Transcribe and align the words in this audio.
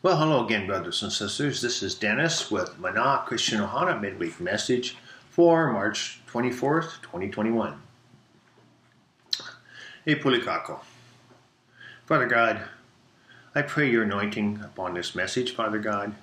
Well, 0.00 0.16
hello 0.16 0.44
again, 0.44 0.68
brothers 0.68 1.02
and 1.02 1.10
sisters. 1.10 1.60
This 1.60 1.82
is 1.82 1.96
Dennis 1.96 2.52
with 2.52 2.78
Mana 2.78 3.24
Christian 3.26 3.60
Ohana 3.60 4.00
midweek 4.00 4.38
message 4.38 4.96
for 5.28 5.72
March 5.72 6.20
24th, 6.30 7.02
2021. 7.02 7.82
Hey, 10.04 10.14
Pulikako. 10.14 10.78
Father 12.06 12.28
God, 12.28 12.62
I 13.56 13.62
pray 13.62 13.90
your 13.90 14.04
anointing 14.04 14.60
upon 14.62 14.94
this 14.94 15.16
message, 15.16 15.56
Father 15.56 15.80
God, 15.80 16.14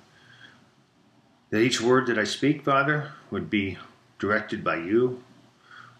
that 1.50 1.60
each 1.60 1.78
word 1.78 2.06
that 2.06 2.18
I 2.18 2.24
speak, 2.24 2.64
Father, 2.64 3.12
would 3.30 3.50
be 3.50 3.76
directed 4.18 4.64
by 4.64 4.76
you. 4.76 5.22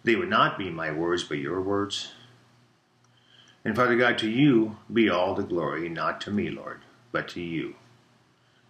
They 0.03 0.17
would 0.17 0.31
not 0.31 0.57
be 0.57 0.71
my 0.71 0.93
words, 0.93 1.25
but 1.25 1.37
your 1.37 1.61
words. 1.61 2.13
And 3.67 3.77
Father 3.77 3.99
God, 3.99 4.17
to 4.21 4.31
you 4.31 4.79
be 4.91 5.11
all 5.11 5.35
the 5.35 5.43
glory, 5.43 5.91
not 5.91 6.23
to 6.23 6.31
me, 6.31 6.49
Lord 6.49 6.81
but 7.17 7.29
to 7.29 7.41
you. 7.41 7.75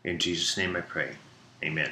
In 0.04 0.20
Jesus' 0.20 0.56
name 0.56 0.76
I 0.76 0.80
pray. 0.80 1.16
Amen. 1.64 1.90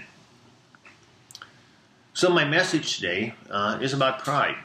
So, 2.12 2.30
my 2.30 2.44
message 2.44 2.94
today 2.94 3.34
uh, 3.50 3.80
is 3.82 3.92
about 3.92 4.20
pride. 4.20 4.58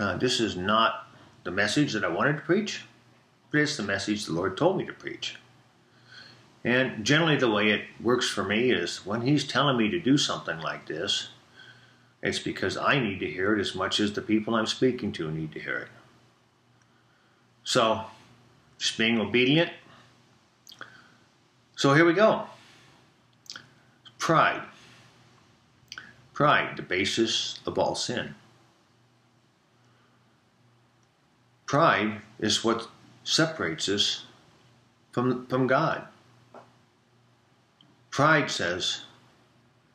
Uh, 0.00 0.16
this 0.16 0.40
is 0.40 0.56
not 0.56 1.06
the 1.44 1.52
message 1.52 1.92
that 1.92 2.04
I 2.04 2.08
wanted 2.08 2.38
to 2.38 2.42
preach, 2.42 2.82
but 3.52 3.60
it's 3.60 3.76
the 3.76 3.84
message 3.84 4.24
the 4.24 4.32
Lord 4.32 4.56
told 4.56 4.76
me 4.76 4.84
to 4.86 4.92
preach. 4.92 5.36
And 6.64 7.04
generally, 7.04 7.36
the 7.36 7.52
way 7.52 7.70
it 7.70 7.84
works 8.00 8.28
for 8.28 8.42
me 8.42 8.72
is 8.72 9.06
when 9.06 9.20
He's 9.20 9.46
telling 9.46 9.76
me 9.76 9.88
to 9.90 10.00
do 10.00 10.18
something 10.18 10.58
like 10.58 10.88
this, 10.88 11.28
it's 12.20 12.40
because 12.40 12.76
I 12.76 12.98
need 12.98 13.20
to 13.20 13.30
hear 13.30 13.56
it 13.56 13.60
as 13.60 13.76
much 13.76 14.00
as 14.00 14.12
the 14.12 14.22
people 14.22 14.56
I'm 14.56 14.66
speaking 14.66 15.12
to 15.12 15.30
need 15.30 15.52
to 15.52 15.60
hear 15.60 15.76
it. 15.76 15.88
So, 17.62 18.06
just 18.76 18.98
being 18.98 19.20
obedient 19.20 19.70
so 21.76 21.94
here 21.94 22.04
we 22.04 22.12
go. 22.12 22.44
Pride. 24.18 24.62
Pride, 26.32 26.76
the 26.76 26.82
basis 26.82 27.60
of 27.66 27.78
all 27.78 27.94
sin. 27.94 28.34
Pride 31.66 32.20
is 32.38 32.64
what 32.64 32.88
separates 33.24 33.88
us 33.88 34.24
from, 35.12 35.46
from 35.46 35.66
God. 35.66 36.06
Pride 38.10 38.50
says, 38.50 39.02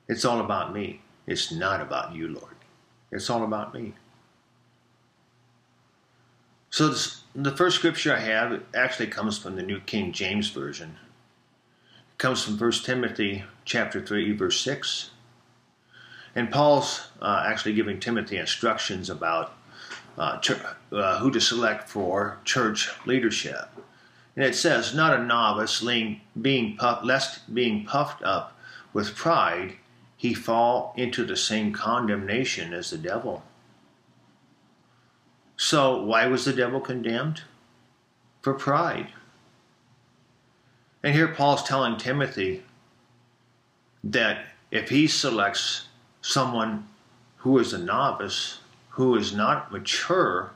it's 0.07 0.25
all 0.25 0.39
about 0.39 0.73
me. 0.73 1.01
It's 1.27 1.51
not 1.51 1.81
about 1.81 2.15
you, 2.15 2.27
Lord. 2.27 2.55
It's 3.11 3.29
all 3.29 3.43
about 3.43 3.73
me. 3.73 3.93
So 6.69 6.89
this, 6.89 7.23
the 7.33 7.55
first 7.55 7.77
scripture 7.77 8.15
I 8.15 8.19
have 8.19 8.61
actually 8.75 9.07
comes 9.07 9.37
from 9.37 9.55
the 9.55 9.63
New 9.63 9.79
King 9.79 10.11
James 10.11 10.49
Version 10.49 10.97
comes 12.19 12.43
from 12.43 12.57
1 12.57 12.71
Timothy 12.83 13.45
chapter 13.65 14.05
3, 14.05 14.33
verse 14.33 14.59
6. 14.61 15.09
And 16.35 16.51
Paul's 16.51 17.07
uh, 17.21 17.45
actually 17.47 17.73
giving 17.73 17.99
Timothy 17.99 18.37
instructions 18.37 19.09
about 19.09 19.55
uh, 20.17 20.39
uh, 20.91 21.19
who 21.19 21.31
to 21.31 21.39
select 21.39 21.89
for 21.89 22.37
church 22.43 22.89
leadership. 23.05 23.69
And 24.35 24.45
it 24.45 24.53
says, 24.53 24.93
not 24.93 25.17
a 25.17 25.23
novice, 25.23 25.83
being 26.39 26.75
puff, 26.77 27.03
lest 27.03 27.53
being 27.53 27.85
puffed 27.85 28.21
up 28.23 28.55
with 28.91 29.15
pride, 29.15 29.77
he 30.17 30.33
fall 30.33 30.93
into 30.97 31.23
the 31.23 31.37
same 31.37 31.71
condemnation 31.71 32.73
as 32.73 32.89
the 32.89 32.97
devil. 32.97 33.43
So, 35.55 36.03
why 36.03 36.27
was 36.27 36.45
the 36.45 36.53
devil 36.53 36.81
condemned? 36.81 37.43
For 38.41 38.53
pride. 38.53 39.07
And 41.03 41.15
here 41.15 41.29
Paul's 41.29 41.63
telling 41.63 41.97
Timothy 41.97 42.63
that 44.03 44.45
if 44.71 44.89
he 44.89 45.07
selects 45.07 45.87
someone 46.21 46.87
who 47.37 47.57
is 47.57 47.73
a 47.73 47.77
novice, 47.77 48.59
who 48.89 49.15
is 49.15 49.33
not 49.33 49.71
mature, 49.71 50.51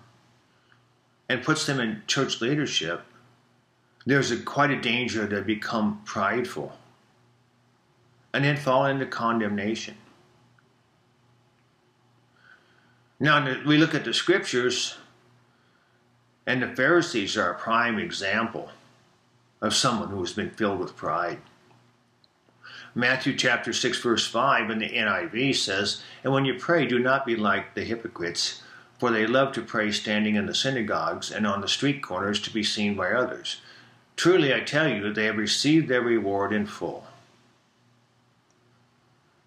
and 1.30 1.44
puts 1.44 1.66
them 1.66 1.80
in 1.80 2.04
church 2.08 2.42
leadership, 2.42 3.04
there's 4.06 4.32
a, 4.32 4.38
quite 4.38 4.72
a 4.72 4.82
danger 4.82 5.28
to 5.28 5.42
become 5.42 6.02
prideful 6.04 6.78
and 8.34 8.44
then 8.44 8.58
fall 8.58 8.86
into 8.86 9.06
condemnation. 9.06 9.96
Now, 13.20 13.64
we 13.66 13.78
look 13.78 13.96
at 13.96 14.04
the 14.04 14.14
scriptures, 14.14 14.98
and 16.46 16.62
the 16.62 16.76
Pharisees 16.76 17.38
are 17.38 17.52
a 17.52 17.58
prime 17.58 17.98
example 17.98 18.70
of 19.64 19.74
someone 19.74 20.10
who 20.10 20.20
has 20.20 20.34
been 20.34 20.52
filled 20.52 20.80
with 20.80 20.96
pride. 20.96 21.40
Matthew 22.94 23.36
chapter 23.36 23.74
6 23.74 23.98
verse 24.00 24.28
5 24.28 24.70
in 24.70 24.80
the 24.80 24.90
NIV 24.90 25.56
says, 25.56 26.04
And 26.24 26.34
when 26.34 26.46
you 26.46 26.60
pray, 26.60 26.86
do 26.86 27.00
not 27.00 27.26
be 27.26 27.36
like 27.36 27.74
the 27.74 27.86
hypocrites, 27.86 28.62
for 29.00 29.10
they 29.10 29.26
love 29.26 29.54
to 29.54 29.62
pray 29.64 29.92
standing 29.92 30.36
in 30.36 30.46
the 30.46 30.54
synagogues 30.54 31.32
and 31.32 31.48
on 31.48 31.62
the 31.62 31.68
street 31.68 32.04
corners 32.04 32.40
to 32.42 32.54
be 32.54 32.62
seen 32.62 32.94
by 32.94 33.12
others. 33.12 33.62
Truly 34.16 34.54
I 34.54 34.60
tell 34.60 34.88
you, 34.88 35.12
they 35.12 35.26
have 35.26 35.38
received 35.38 35.88
their 35.88 36.02
reward 36.02 36.54
in 36.54 36.68
full. 36.68 37.08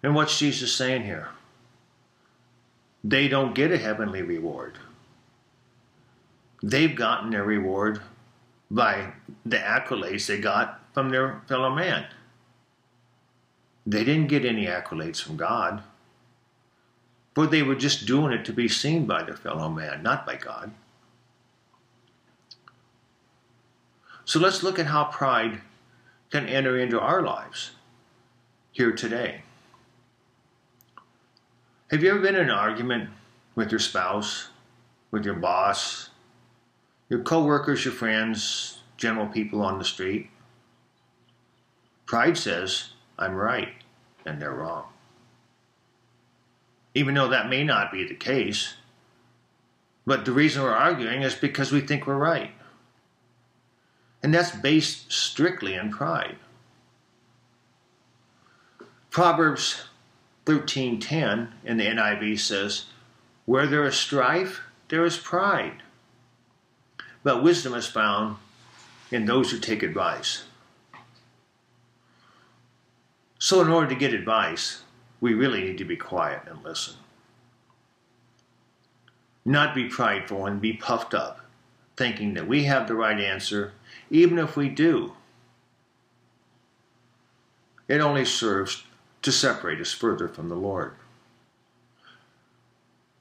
And 0.03 0.13
what's 0.15 0.37
Jesus 0.37 0.73
saying 0.73 1.03
here? 1.03 1.29
They 3.03 3.27
don't 3.27 3.55
get 3.55 3.71
a 3.71 3.77
heavenly 3.77 4.23
reward. 4.23 4.77
They've 6.61 6.95
gotten 6.95 7.29
their 7.29 7.43
reward 7.43 8.01
by 8.69 9.13
the 9.45 9.57
accolades 9.57 10.27
they 10.27 10.39
got 10.39 10.81
from 10.93 11.09
their 11.09 11.41
fellow 11.47 11.73
man. 11.73 12.05
They 13.85 14.03
didn't 14.03 14.27
get 14.27 14.45
any 14.45 14.65
accolades 14.65 15.21
from 15.21 15.37
God, 15.37 15.83
but 17.33 17.51
they 17.51 17.63
were 17.63 17.75
just 17.75 18.05
doing 18.05 18.33
it 18.33 18.43
to 18.45 18.53
be 18.53 18.67
seen 18.67 19.05
by 19.05 19.23
their 19.23 19.37
fellow 19.37 19.69
man, 19.69 20.03
not 20.03 20.25
by 20.25 20.35
God. 20.35 20.71
So 24.25 24.39
let's 24.39 24.61
look 24.61 24.77
at 24.77 24.87
how 24.87 25.05
pride 25.05 25.61
can 26.31 26.47
enter 26.47 26.77
into 26.77 26.99
our 26.99 27.21
lives 27.21 27.71
here 28.73 28.91
today. 28.91 29.43
Have 31.89 32.03
you 32.03 32.09
ever 32.09 32.19
been 32.19 32.35
in 32.35 32.41
an 32.41 32.49
argument 32.49 33.09
with 33.55 33.71
your 33.71 33.79
spouse, 33.79 34.49
with 35.11 35.23
your 35.23 35.35
boss, 35.35 36.09
your 37.09 37.21
coworkers, 37.21 37.85
your 37.85 37.93
friends, 37.93 38.79
general 38.97 39.27
people 39.27 39.61
on 39.61 39.77
the 39.77 39.85
street. 39.85 40.29
Pride 42.05 42.37
says, 42.37 42.89
I'm 43.17 43.35
right, 43.35 43.73
and 44.25 44.41
they're 44.41 44.53
wrong. 44.53 44.85
Even 46.93 47.13
though 47.13 47.27
that 47.27 47.49
may 47.49 47.63
not 47.63 47.91
be 47.91 48.07
the 48.07 48.15
case, 48.15 48.75
but 50.05 50.25
the 50.25 50.31
reason 50.31 50.63
we're 50.63 50.71
arguing 50.71 51.21
is 51.21 51.35
because 51.35 51.71
we 51.71 51.81
think 51.81 52.07
we're 52.07 52.15
right. 52.15 52.51
And 54.23 54.33
that's 54.33 54.51
based 54.51 55.11
strictly 55.11 55.77
on 55.77 55.91
pride. 55.91 56.37
Proverbs 59.11 59.83
13:10 60.45 61.53
in 61.63 61.77
the 61.77 61.87
NIV 61.87 62.39
says, 62.39 62.85
"Where 63.45 63.67
there 63.67 63.83
is 63.83 63.97
strife, 63.97 64.61
there 64.87 65.05
is 65.05 65.17
pride." 65.17 65.83
But 67.27 67.43
wisdom 67.43 67.73
is 67.73 67.85
found 67.85 68.37
in 69.11 69.25
those 69.25 69.51
who 69.51 69.59
take 69.59 69.83
advice. 69.83 70.45
So, 73.37 73.59
in 73.59 73.67
order 73.67 73.89
to 73.89 73.99
get 73.99 74.13
advice, 74.13 74.83
we 75.19 75.33
really 75.33 75.61
need 75.61 75.77
to 75.79 75.83
be 75.83 75.97
quiet 75.97 76.43
and 76.49 76.63
listen. 76.63 76.93
Not 79.43 79.75
be 79.75 79.89
prideful 79.89 80.45
and 80.45 80.61
be 80.61 80.71
puffed 80.71 81.13
up, 81.13 81.41
thinking 81.97 82.33
that 82.35 82.47
we 82.47 82.63
have 82.63 82.87
the 82.87 82.95
right 82.95 83.19
answer, 83.19 83.73
even 84.09 84.39
if 84.39 84.55
we 84.55 84.69
do. 84.69 85.11
It 87.89 87.99
only 87.99 88.23
serves 88.23 88.85
to 89.23 89.33
separate 89.33 89.81
us 89.81 89.91
further 89.91 90.29
from 90.29 90.47
the 90.47 90.55
Lord. 90.55 90.93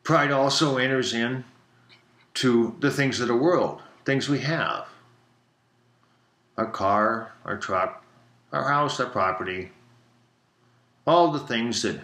Pride 0.05 0.31
also 0.31 0.77
enters 0.77 1.13
in 1.13 1.43
to 2.35 2.77
the 2.79 2.93
things 2.93 3.19
of 3.19 3.27
the 3.27 3.35
world 3.35 3.83
things 4.07 4.29
we 4.29 4.39
have 4.39 4.87
our 6.57 6.71
car, 6.71 7.35
our 7.45 7.59
truck, 7.59 8.03
our 8.51 8.67
house, 8.67 8.99
our 8.99 9.11
property, 9.11 9.71
all 11.07 11.31
the 11.31 11.41
things 11.41 11.83
that 11.83 12.01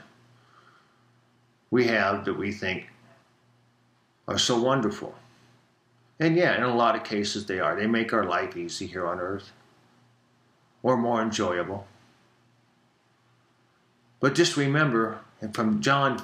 we 1.71 1.87
have 1.87 2.27
that 2.27 2.37
we 2.37 2.53
think 2.53 2.89
are 4.29 4.37
so 4.37 4.61
wonderful. 4.61 5.15
And 6.21 6.37
yeah, 6.37 6.55
in 6.55 6.65
a 6.65 6.75
lot 6.75 6.95
of 6.97 7.03
cases 7.03 7.47
they 7.47 7.61
are. 7.61 7.75
They 7.75 7.87
make 7.87 8.13
our 8.13 8.27
life 8.27 8.59
easy 8.59 8.87
here 8.87 9.07
on 9.07 9.21
earth 9.21 9.53
or 10.83 10.99
more 10.99 11.23
enjoyable. 11.23 11.87
But 14.21 14.35
just 14.35 14.59
remember, 14.59 15.21
and 15.41 15.55
from 15.55 15.81
John, 15.81 16.21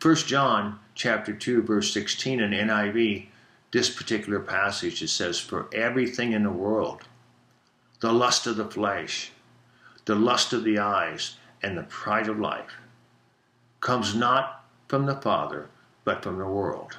1 0.00 0.14
John 0.16 0.78
chapter 0.94 1.32
2, 1.32 1.62
verse 1.62 1.90
16 1.94 2.38
in 2.38 2.50
NIV, 2.50 3.28
this 3.72 3.90
particular 3.90 4.40
passage, 4.40 5.02
it 5.02 5.08
says, 5.08 5.38
For 5.38 5.68
everything 5.74 6.32
in 6.32 6.44
the 6.44 6.50
world, 6.50 7.02
the 8.00 8.12
lust 8.12 8.46
of 8.46 8.56
the 8.56 8.70
flesh, 8.70 9.32
the 10.04 10.14
lust 10.14 10.52
of 10.52 10.64
the 10.64 10.78
eyes, 10.78 11.36
and 11.62 11.76
the 11.76 11.84
pride 11.84 12.28
of 12.28 12.38
life 12.38 12.72
comes 13.80 14.14
not 14.14 14.64
from 14.88 15.06
the 15.06 15.16
Father, 15.16 15.68
but 16.04 16.22
from 16.22 16.38
the 16.38 16.46
world. 16.46 16.96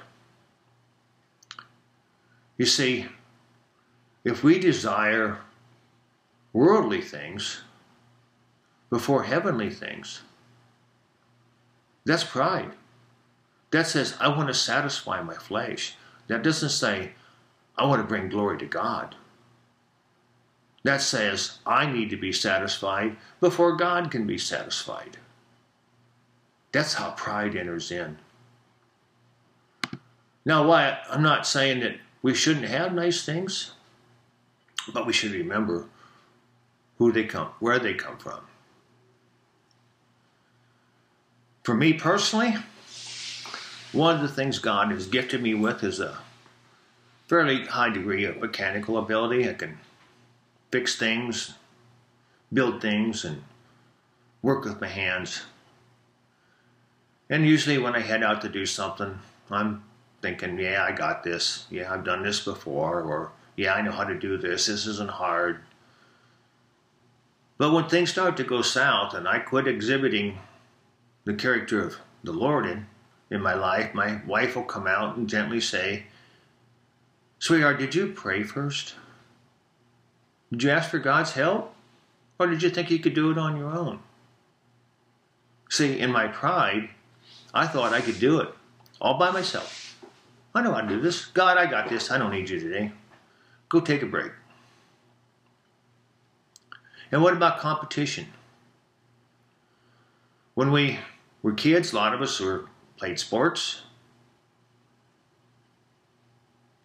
You 2.58 2.66
see, 2.66 3.08
if 4.24 4.44
we 4.44 4.60
desire 4.60 5.40
worldly 6.54 7.02
things 7.02 7.62
before 8.90 9.24
heavenly 9.24 9.70
things, 9.70 10.22
that's 12.06 12.24
pride. 12.24 12.72
That 13.72 13.88
says, 13.88 14.16
I 14.20 14.28
want 14.30 14.48
to 14.50 14.54
satisfy 14.54 15.22
my 15.22 15.34
flesh. 15.34 15.96
That 16.28 16.44
doesn't 16.44 16.70
say, 16.70 17.12
I 17.78 17.86
want 17.86 18.02
to 18.02 18.08
bring 18.08 18.30
glory 18.30 18.58
to 18.60 18.66
God. 18.66 19.16
That 20.84 21.02
says, 21.02 21.60
I 21.66 21.92
need 21.92 22.10
to 22.10 22.18
be 22.18 22.32
satisfied 22.32 23.18
before 23.40 23.76
God 23.76 24.12
can 24.12 24.28
be 24.28 24.38
satisfied. 24.38 25.18
That's 26.72 26.96
how 26.96 27.12
pride 27.12 27.56
enters 27.56 27.92
in. 27.92 28.18
Now, 30.46 30.68
why 30.68 31.00
I'm 31.10 31.24
not 31.24 31.48
saying 31.48 31.80
that 31.82 31.96
we 32.22 32.34
shouldn't 32.34 32.68
have 32.68 32.94
nice 32.94 33.26
things, 33.26 33.72
but 34.94 35.06
we 35.06 35.14
should 35.14 35.32
remember 35.32 35.88
who 36.98 37.12
they 37.12 37.24
come, 37.24 37.50
where 37.60 37.80
they 37.80 37.94
come 37.94 38.18
from. 38.18 38.42
For 41.64 41.74
me 41.74 41.94
personally, 41.94 42.56
one 43.94 44.16
of 44.16 44.22
the 44.22 44.28
things 44.28 44.60
God 44.60 44.92
has 44.92 45.08
gifted 45.08 45.42
me 45.42 45.54
with 45.54 45.84
is 45.84 46.00
a 46.00 46.18
fairly 47.28 47.66
high 47.66 47.90
degree 47.90 48.26
of 48.26 48.38
mechanical 48.38 48.98
ability. 48.98 49.48
I 49.48 49.54
can 49.54 49.78
fix 50.72 50.98
things, 50.98 51.54
build 52.52 52.82
things, 52.82 53.24
and 53.24 53.44
work 54.42 54.66
with 54.66 54.82
my 54.82 54.88
hands. 54.88 55.44
And 57.30 57.48
usually 57.48 57.78
when 57.78 57.96
I 57.96 58.00
head 58.00 58.24
out 58.24 58.42
to 58.42 58.50
do 58.50 58.66
something, 58.66 59.20
I'm 59.50 59.84
thinking, 60.22 60.58
yeah, 60.60 60.84
I 60.84 60.92
got 60.92 61.24
this. 61.24 61.66
Yeah, 61.70 61.94
I've 61.94 62.04
done 62.04 62.24
this 62.24 62.40
before. 62.40 63.02
Or, 63.02 63.32
yeah, 63.56 63.76
I 63.76 63.82
know 63.82 63.92
how 63.92 64.04
to 64.04 64.18
do 64.18 64.38
this. 64.38 64.66
This 64.66 64.88
isn't 64.88 65.12
hard. 65.12 65.62
But 67.58 67.72
when 67.72 67.88
things 67.88 68.10
start 68.10 68.38
to 68.38 68.44
go 68.44 68.62
south 68.62 69.14
and 69.14 69.28
I 69.28 69.40
quit 69.40 69.68
exhibiting 69.68 70.40
the 71.26 71.36
character 71.36 71.84
of 71.84 71.98
the 72.24 72.34
Lord 72.34 72.66
in, 72.66 72.88
in 73.34 73.42
my 73.42 73.56
life, 73.56 73.96
my 73.96 74.22
wife 74.28 74.56
will 74.56 74.64
come 74.64 74.86
out 74.86 75.18
and 75.18 75.28
gently 75.28 75.60
say, 75.60 76.04
Sweetheart, 77.40 77.80
did 77.80 77.96
you 77.96 78.14
pray 78.14 78.44
first? 78.44 78.94
Did 80.52 80.62
you 80.62 80.70
ask 80.70 80.92
for 80.92 81.00
God's 81.00 81.32
help? 81.32 81.74
Or 82.38 82.46
did 82.46 82.62
you 82.62 82.70
think 82.70 82.92
you 82.92 83.00
could 83.00 83.16
do 83.16 83.32
it 83.32 83.40
on 83.40 83.58
your 83.58 83.72
own? 83.72 84.00
See, 85.68 86.00
in 86.00 86.12
my 86.12 86.28
pride, 86.28 86.90
I 87.56 87.66
thought 87.66 87.92
I 87.92 88.02
could 88.02 88.20
do 88.20 88.40
it 88.40 88.54
all 89.02 89.18
by 89.18 89.32
myself. 89.32 89.98
I 90.54 90.62
know 90.62 90.72
how 90.72 90.82
to 90.82 90.88
do 90.88 91.02
this. 91.02 91.26
God, 91.26 91.58
I 91.58 91.66
got 91.66 91.90
this. 91.90 92.12
I 92.12 92.20
don't 92.20 92.32
need 92.32 92.50
you 92.50 92.60
today. 92.60 92.92
Go 93.68 93.80
take 93.80 94.04
a 94.04 94.06
break. 94.06 94.32
And 97.12 97.24
what 97.24 97.34
about 97.34 97.58
competition? 97.58 98.28
When 100.54 100.72
we 100.72 101.00
were 101.42 101.54
kids, 101.54 101.94
a 101.94 101.96
lot 101.96 102.14
of 102.14 102.22
us 102.22 102.40
were 102.40 102.66
played 102.98 103.20
sports. 103.20 103.82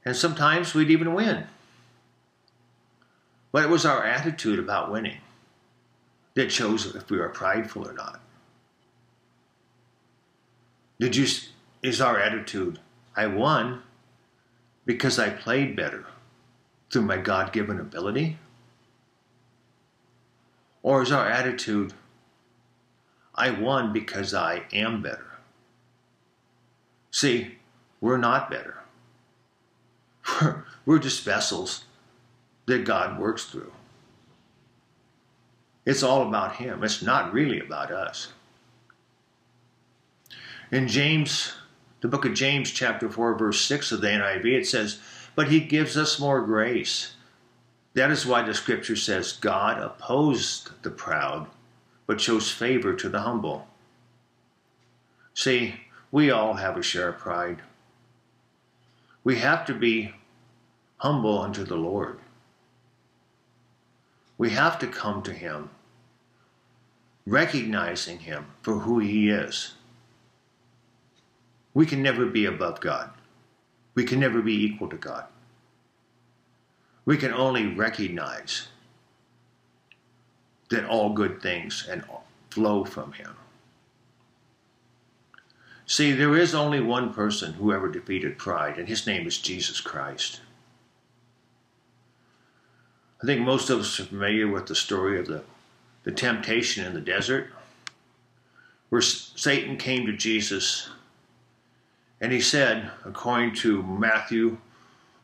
And 0.05 0.17
sometimes 0.17 0.75
we'd 0.75 0.91
even 0.91 1.15
win. 1.15 1.47
But 3.53 3.65
it 3.65 3.71
was 3.71 3.85
our 3.85 4.05
attitude 4.05 4.59
about 4.59 4.91
winning 4.91 5.19
that 6.35 6.53
shows 6.53 6.95
if 6.95 7.11
we 7.11 7.19
were 7.19 7.29
prideful 7.29 7.89
or 7.89 7.93
not. 7.93 8.21
Did 11.01 11.17
you 11.17 11.27
is 11.83 12.01
our 12.01 12.19
attitude 12.19 12.81
I 13.17 13.27
won 13.27 13.83
because 14.85 15.19
I 15.19 15.31
played 15.31 15.77
better 15.77 16.07
through 16.91 17.03
my 17.03 17.19
God-given 17.19 17.79
ability? 17.79 18.39
Or 20.83 21.03
is 21.03 21.13
our 21.13 21.29
attitude, 21.29 21.93
I 23.35 23.51
won 23.51 23.93
because 23.93 24.35
I 24.35 24.65
am 24.73 25.03
better? 25.03 25.28
See, 27.19 27.57
we're 28.01 28.17
not 28.17 28.49
better. 28.49 28.77
We're, 30.41 30.65
we're 30.87 30.99
just 31.01 31.25
vessels 31.25 31.83
that 32.67 32.85
God 32.85 33.19
works 33.19 33.47
through. 33.47 33.73
It's 35.85 36.05
all 36.05 36.29
about 36.29 36.55
Him. 36.55 36.85
It's 36.85 37.03
not 37.03 37.33
really 37.33 37.59
about 37.59 37.91
us. 37.91 38.29
In 40.71 40.87
James, 40.87 41.55
the 42.03 42.07
book 42.07 42.25
of 42.25 42.35
James, 42.35 42.71
chapter 42.71 43.11
4, 43.11 43.37
verse 43.37 43.63
6 43.63 43.91
of 43.91 44.01
the 44.01 44.07
NIV, 44.07 44.45
it 44.45 44.69
says, 44.69 45.01
But 45.35 45.49
He 45.49 45.59
gives 45.59 45.97
us 45.97 46.21
more 46.21 46.41
grace. 46.43 47.17
That 47.95 48.13
is 48.13 48.27
why 48.27 48.43
the 48.43 48.55
scripture 48.55 48.95
says, 48.95 49.33
God 49.33 49.83
opposed 49.83 50.71
the 50.85 50.91
proud, 50.93 51.49
but 52.07 52.21
shows 52.21 52.49
favor 52.49 52.95
to 52.95 53.09
the 53.09 53.23
humble. 53.23 53.67
See, 55.35 55.75
we 56.11 56.31
all 56.31 56.55
have 56.55 56.77
a 56.77 56.83
share 56.83 57.09
of 57.09 57.19
pride. 57.19 57.59
We 59.25 59.37
have 59.37 59.67
to 59.67 59.75
be 59.75 60.15
humble 60.99 61.39
unto 61.41 61.65
the 61.65 61.77
Lord. 61.77 62.19
We 64.37 64.51
have 64.51 64.79
to 64.79 64.87
come 64.87 65.23
to 65.23 65.33
Him, 65.33 65.71
recognizing 67.27 68.21
Him 68.21 68.47
for 68.63 68.81
who 68.81 68.99
He 69.01 69.29
is. 69.29 69.75
We 71.75 71.87
can 71.87 72.03
never 72.03 72.27
be 72.27 72.45
above 72.45 72.81
God. 72.81 73.11
We 73.95 74.05
can 74.05 74.21
never 74.21 74.41
be 74.41 74.65
equal 74.65 74.89
to 74.89 74.97
God. 74.97 75.27
We 77.05 77.17
can 77.17 77.33
only 77.33 77.67
recognize 77.67 78.69
that 80.71 80.85
all 80.85 81.13
good 81.13 81.41
things 81.41 81.87
and 81.89 82.05
flow 82.51 82.85
from 82.85 83.13
him. 83.13 83.35
See, 85.91 86.13
there 86.13 86.37
is 86.37 86.55
only 86.55 86.81
one 86.81 87.15
person 87.15 87.55
who 87.55 87.73
ever 87.73 87.89
defeated 87.89 88.37
pride, 88.37 88.79
and 88.79 88.87
his 88.87 89.07
name 89.07 89.27
is 89.27 89.39
Jesus 89.39 89.81
Christ. 89.81 90.43
I 93.23 93.27
think 93.27 93.41
most 93.41 93.71
of 93.71 93.81
us 93.81 93.99
are 93.99 94.05
familiar 94.05 94.47
with 94.47 94.67
the 94.67 94.75
story 94.75 95.19
of 95.19 95.27
the, 95.27 95.43
the 96.05 96.13
temptation 96.13 96.85
in 96.85 96.93
the 96.93 97.01
desert, 97.01 97.49
where 98.91 99.01
Satan 99.01 99.79
came 99.79 100.05
to 100.05 100.13
Jesus 100.13 100.91
and 102.21 102.33
he 102.33 102.41
said, 102.41 102.91
according 103.05 103.55
to 103.57 103.83
Matthew 103.83 104.59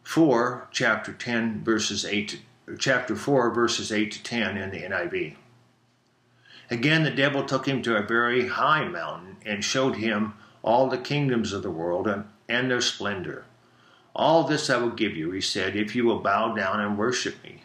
4, 0.04 0.68
chapter 0.70 1.12
10, 1.12 1.62
verses 1.62 2.06
8 2.06 2.28
to, 2.28 2.76
chapter 2.78 3.16
4, 3.16 3.50
verses 3.50 3.92
8 3.92 4.12
to 4.12 4.22
10 4.22 4.56
in 4.56 4.70
the 4.70 4.82
NIV. 4.82 5.34
Again, 6.70 7.02
the 7.02 7.10
devil 7.10 7.44
took 7.44 7.66
him 7.66 7.82
to 7.82 7.96
a 7.96 8.02
very 8.02 8.48
high 8.48 8.88
mountain 8.88 9.36
and 9.44 9.62
showed 9.62 9.96
him 9.96 10.34
all 10.64 10.88
the 10.88 10.98
kingdoms 10.98 11.52
of 11.52 11.62
the 11.62 11.70
world 11.70 12.08
and, 12.08 12.24
and 12.48 12.70
their 12.70 12.80
splendor. 12.80 13.44
All 14.16 14.44
this 14.44 14.70
I 14.70 14.78
will 14.78 14.90
give 14.90 15.16
you, 15.16 15.30
he 15.30 15.40
said, 15.40 15.76
if 15.76 15.94
you 15.94 16.04
will 16.04 16.18
bow 16.18 16.54
down 16.54 16.80
and 16.80 16.98
worship 16.98 17.42
me. 17.44 17.62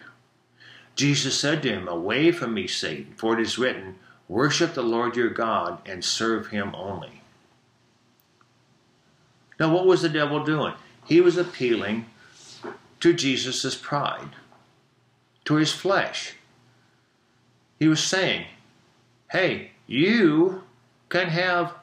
Jesus 0.95 1.39
said 1.39 1.63
to 1.63 1.69
him, 1.69 1.87
Away 1.87 2.31
from 2.31 2.53
me, 2.53 2.67
Satan, 2.67 3.13
for 3.15 3.33
it 3.33 3.41
is 3.41 3.57
written, 3.57 3.95
Worship 4.27 4.73
the 4.73 4.83
Lord 4.83 5.15
your 5.15 5.29
God 5.29 5.79
and 5.87 6.03
serve 6.03 6.47
him 6.47 6.75
only. 6.75 7.21
Now, 9.59 9.73
what 9.73 9.87
was 9.87 10.01
the 10.01 10.09
devil 10.09 10.43
doing? 10.43 10.73
He 11.05 11.21
was 11.21 11.37
appealing 11.37 12.05
to 12.99 13.13
Jesus' 13.13 13.75
pride, 13.75 14.29
to 15.45 15.55
his 15.55 15.71
flesh. 15.71 16.33
He 17.79 17.87
was 17.87 18.03
saying, 18.03 18.45
hey, 19.31 19.71
you 19.87 20.63
can 21.07 21.27
have 21.27 21.73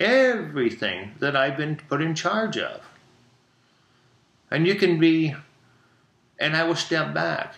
everything 0.00 1.12
that 1.20 1.36
I've 1.36 1.56
been 1.56 1.76
put 1.76 2.00
in 2.00 2.14
charge 2.14 2.56
of. 2.56 2.80
And 4.50 4.66
you 4.66 4.74
can 4.74 4.98
be, 4.98 5.36
and 6.40 6.56
I 6.56 6.64
will 6.64 6.74
step 6.74 7.14
back. 7.14 7.54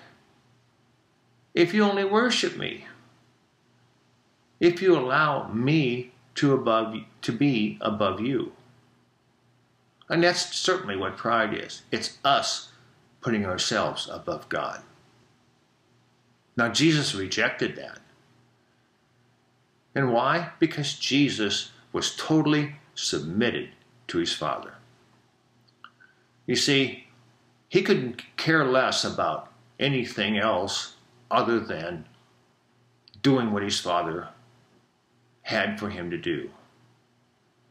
If 1.55 1.73
you 1.73 1.85
only 1.85 2.05
worship 2.05 2.57
me, 2.57 2.87
if 4.61 4.83
you 4.83 4.99
allow 4.99 5.49
me 5.49 6.13
to 6.35 6.53
above 6.53 6.97
to 7.23 7.33
be 7.33 7.79
above 7.81 8.21
you. 8.21 8.53
And 10.09 10.23
that's 10.23 10.55
certainly 10.55 10.97
what 10.97 11.17
pride 11.17 11.55
is. 11.55 11.83
It's 11.91 12.19
us 12.25 12.69
putting 13.21 13.47
ourselves 13.47 14.09
above 14.11 14.49
God. 14.49 14.83
Now, 16.57 16.69
Jesus 16.69 17.15
rejected 17.15 17.77
that. 17.77 18.01
And 19.95 20.13
why? 20.13 20.51
Because 20.59 20.95
Jesus 20.95 21.71
was 21.93 22.17
totally 22.17 22.77
submitted 22.95 23.71
to 24.09 24.19
his 24.19 24.33
Father. 24.33 24.75
You 26.47 26.57
see, 26.57 27.07
he 27.69 27.83
couldn't 27.83 28.23
care 28.37 28.65
less 28.65 29.05
about 29.05 29.51
anything 29.79 30.39
else 30.39 30.97
other 31.31 31.59
than 31.59 32.05
doing 33.23 33.53
what 33.53 33.63
his 33.63 33.81
father 33.81 34.29
had 35.43 35.79
for 35.79 35.89
him 35.89 36.11
to 36.11 36.19
do. 36.19 36.51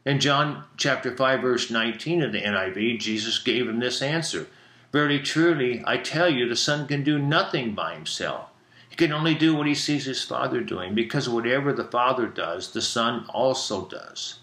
In 0.04 0.18
John 0.18 0.64
chapter 0.76 1.16
5 1.16 1.40
verse 1.40 1.70
19 1.70 2.22
of 2.22 2.32
the 2.32 2.42
NIV, 2.42 2.98
Jesus 2.98 3.38
gave 3.38 3.68
him 3.68 3.78
this 3.78 4.02
answer. 4.02 4.48
Verily, 4.90 5.20
truly, 5.20 5.82
I 5.86 5.98
tell 5.98 6.28
you, 6.28 6.48
the 6.48 6.56
Son 6.56 6.86
can 6.86 7.04
do 7.04 7.18
nothing 7.18 7.74
by 7.74 7.94
himself. 7.94 8.50
He 8.92 8.96
can 8.96 9.12
only 9.14 9.34
do 9.34 9.54
what 9.54 9.66
he 9.66 9.74
sees 9.74 10.04
his 10.04 10.22
Father 10.22 10.60
doing, 10.60 10.94
because 10.94 11.26
whatever 11.26 11.72
the 11.72 11.82
Father 11.82 12.26
does, 12.26 12.72
the 12.72 12.82
Son 12.82 13.24
also 13.30 13.86
does. 13.86 14.40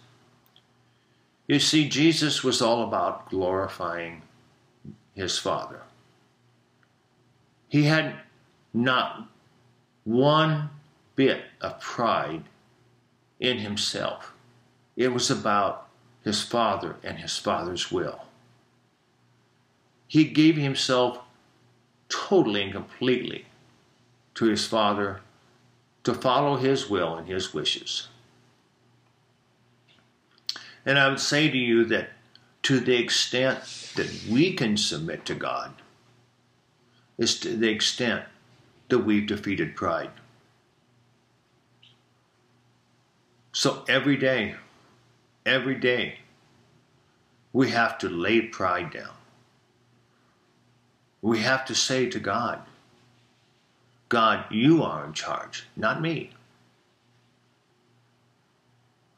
You 1.46 1.60
see, 1.60 1.88
Jesus 1.88 2.44
was 2.44 2.60
all 2.60 2.82
about 2.82 3.30
glorifying 3.30 4.24
his 5.14 5.38
Father. 5.38 5.82
He 7.68 7.84
had 7.84 8.16
not 8.74 9.30
one 10.04 10.72
bit 11.16 11.44
of 11.62 11.80
pride 11.80 12.46
in 13.40 13.60
himself. 13.60 14.34
It 14.98 15.10
was 15.10 15.30
about 15.30 15.90
his 16.24 16.42
Father 16.42 16.96
and 17.04 17.20
his 17.20 17.38
Father's 17.38 17.92
will. 17.92 18.22
He 20.08 20.24
gave 20.24 20.56
himself 20.56 21.20
totally 22.10 22.64
and 22.64 22.72
completely 22.72 23.46
to 24.40 24.46
his 24.46 24.66
Father 24.66 25.20
to 26.06 26.14
follow 26.14 26.56
his 26.56 26.90
will 26.90 27.16
and 27.16 27.28
his 27.28 27.54
wishes. 27.54 28.08
And 30.86 30.98
I 30.98 31.10
would 31.10 31.20
say 31.20 31.50
to 31.50 31.58
you 31.58 31.84
that 31.86 32.12
to 32.64 32.80
the 32.80 32.96
extent 32.96 33.60
that 33.98 34.10
we 34.32 34.54
can 34.54 34.78
submit 34.78 35.26
to 35.26 35.36
God 35.36 35.74
is 37.18 37.38
to 37.42 37.58
the 37.58 37.68
extent 37.68 38.24
that 38.88 39.00
we've 39.00 39.28
defeated 39.28 39.76
pride. 39.76 40.12
So 43.52 43.84
every 43.90 44.16
day, 44.16 44.56
every 45.46 45.76
day, 45.76 46.20
we 47.52 47.72
have 47.72 47.98
to 47.98 48.08
lay 48.08 48.40
pride 48.40 48.94
down. 48.94 49.18
We 51.22 51.40
have 51.40 51.66
to 51.66 51.76
say 51.76 52.10
to 52.10 52.20
God, 52.22 52.62
God, 54.10 54.46
you 54.50 54.84
are 54.84 55.06
in 55.06 55.14
charge, 55.14 55.68
not 55.76 56.02
me. 56.02 56.32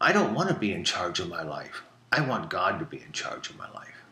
I 0.02 0.12
don't 0.12 0.34
want 0.34 0.50
to 0.50 0.56
be 0.56 0.74
in 0.74 0.84
charge 0.84 1.20
of 1.20 1.30
my 1.30 1.44
life. 1.44 1.84
I 2.12 2.22
want 2.22 2.50
God 2.50 2.80
to 2.80 2.86
be 2.86 2.98
in 2.98 3.14
charge 3.14 3.50
of 3.50 3.58
my 3.58 3.72
life. 3.72 4.04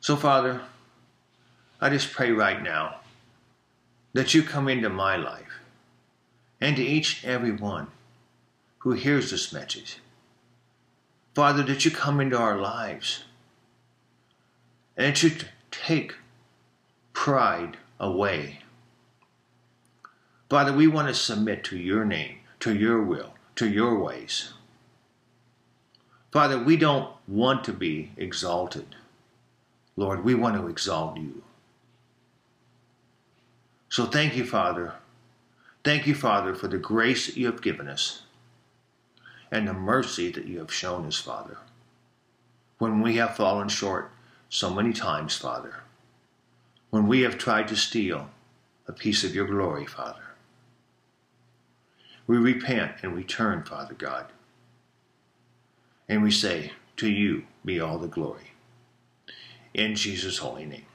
So, 0.00 0.16
Father, 0.16 0.62
I 1.80 1.90
just 1.90 2.12
pray 2.12 2.32
right 2.32 2.62
now 2.62 3.00
that 4.12 4.34
you 4.34 4.42
come 4.42 4.68
into 4.68 4.88
my 4.88 5.16
life 5.16 5.60
and 6.60 6.76
to 6.76 6.82
each 6.82 7.22
and 7.22 7.32
every 7.32 7.52
one 7.52 7.88
who 8.78 8.92
hears 8.92 9.30
this 9.30 9.52
message. 9.52 9.98
Father, 11.34 11.62
that 11.64 11.84
you 11.84 11.90
come 11.90 12.20
into 12.20 12.38
our 12.38 12.56
lives 12.56 13.24
and 14.96 15.08
that 15.08 15.22
you 15.22 15.32
take 15.70 16.14
pride 17.26 17.76
away. 17.98 18.60
Father, 20.48 20.72
we 20.72 20.86
want 20.86 21.08
to 21.08 21.12
submit 21.14 21.64
to 21.64 21.76
your 21.76 22.04
name, 22.04 22.36
to 22.60 22.72
your 22.72 23.02
will, 23.02 23.34
to 23.56 23.68
your 23.68 23.98
ways. 23.98 24.52
Father, 26.30 26.56
we 26.56 26.76
don't 26.76 27.12
want 27.26 27.64
to 27.64 27.72
be 27.72 28.12
exalted. 28.16 28.94
Lord, 29.96 30.24
we 30.24 30.36
want 30.36 30.54
to 30.54 30.68
exalt 30.68 31.16
you. 31.16 31.42
So 33.88 34.06
thank 34.06 34.36
you, 34.36 34.44
Father. 34.44 34.92
Thank 35.82 36.06
you, 36.06 36.14
Father, 36.14 36.54
for 36.54 36.68
the 36.68 36.78
grace 36.78 37.26
that 37.26 37.36
you 37.36 37.46
have 37.46 37.60
given 37.60 37.88
us 37.88 38.22
and 39.50 39.66
the 39.66 39.74
mercy 39.74 40.30
that 40.30 40.46
you 40.46 40.60
have 40.60 40.72
shown 40.72 41.04
us, 41.06 41.18
Father, 41.18 41.58
when 42.78 43.02
we 43.02 43.16
have 43.16 43.34
fallen 43.34 43.66
short 43.66 44.12
so 44.48 44.70
many 44.70 44.92
times, 44.92 45.36
Father, 45.36 45.80
when 46.96 47.06
we 47.06 47.20
have 47.20 47.36
tried 47.36 47.68
to 47.68 47.76
steal 47.76 48.30
a 48.88 48.92
piece 48.92 49.22
of 49.22 49.34
your 49.34 49.46
glory, 49.46 49.84
Father. 49.84 50.22
We 52.26 52.38
repent 52.38 52.92
and 53.02 53.14
return, 53.14 53.64
Father 53.64 53.92
God, 53.92 54.32
and 56.08 56.22
we 56.22 56.30
say, 56.30 56.72
To 56.96 57.10
you 57.10 57.44
be 57.66 57.78
all 57.78 57.98
the 57.98 58.08
glory. 58.08 58.52
In 59.74 59.94
Jesus' 59.94 60.38
holy 60.38 60.64
name. 60.64 60.86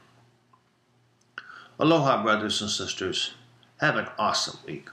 Aloha, 1.77 2.24
brothers 2.24 2.60
and 2.62 2.72
sisters. 2.72 3.36
Have 3.79 3.96
an 3.96 4.08
awesome 4.17 4.58
week. 4.65 4.89